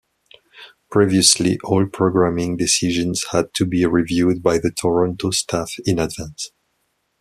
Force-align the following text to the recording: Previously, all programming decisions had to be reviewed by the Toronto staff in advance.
Previously, 0.89 1.59
all 1.63 1.85
programming 1.85 2.57
decisions 2.57 3.25
had 3.31 3.53
to 3.53 3.67
be 3.67 3.85
reviewed 3.85 4.41
by 4.41 4.57
the 4.57 4.71
Toronto 4.71 5.29
staff 5.29 5.73
in 5.85 5.99
advance. 5.99 6.49